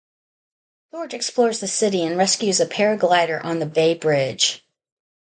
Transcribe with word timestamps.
George 0.91 1.13
explores 1.13 1.59
the 1.59 1.67
city 1.67 2.01
and 2.03 2.17
rescues 2.17 2.59
a 2.59 2.65
paraglider 2.65 3.39
on 3.45 3.59
the 3.59 3.67
Bay 3.67 3.93
Bridge. 3.93 4.65